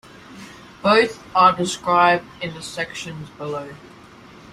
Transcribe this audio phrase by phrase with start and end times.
[0.81, 3.69] Both are described in the sections below.